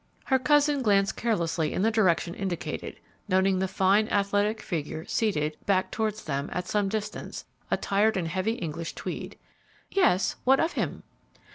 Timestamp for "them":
6.23-6.49